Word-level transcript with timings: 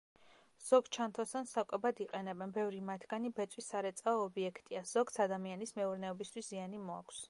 ზოგ 0.67 0.87
ჩანთოსანს 0.95 1.51
საკვებად 1.57 2.01
იყენებენ, 2.07 2.55
ბევრი 2.57 2.81
მათგანი 2.89 3.33
ბეწვის 3.41 3.71
სარეწაო 3.75 4.25
ობიექტია, 4.27 4.85
ზოგს 4.97 5.25
ადამიანის 5.27 5.81
მეურნეობისთვის 5.83 6.53
ზიანი 6.55 6.87
მოაქვს. 6.91 7.19